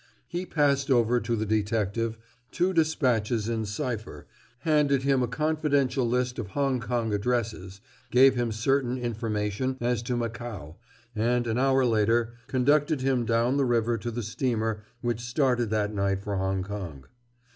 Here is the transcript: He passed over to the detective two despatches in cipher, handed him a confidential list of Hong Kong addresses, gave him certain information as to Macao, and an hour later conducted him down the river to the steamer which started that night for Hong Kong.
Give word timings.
He 0.27 0.47
passed 0.47 0.89
over 0.89 1.19
to 1.21 1.35
the 1.35 1.45
detective 1.45 2.17
two 2.49 2.73
despatches 2.73 3.47
in 3.47 3.65
cipher, 3.65 4.25
handed 4.61 5.03
him 5.03 5.21
a 5.21 5.27
confidential 5.27 6.09
list 6.09 6.39
of 6.39 6.47
Hong 6.57 6.79
Kong 6.79 7.13
addresses, 7.13 7.81
gave 8.09 8.33
him 8.33 8.51
certain 8.51 8.97
information 8.97 9.77
as 9.79 10.01
to 10.01 10.17
Macao, 10.17 10.77
and 11.15 11.45
an 11.45 11.59
hour 11.59 11.85
later 11.85 12.33
conducted 12.47 13.01
him 13.01 13.25
down 13.25 13.57
the 13.57 13.63
river 13.65 13.95
to 13.99 14.09
the 14.09 14.23
steamer 14.23 14.81
which 15.01 15.21
started 15.21 15.69
that 15.69 15.93
night 15.93 16.23
for 16.23 16.35
Hong 16.35 16.63
Kong. 16.63 17.05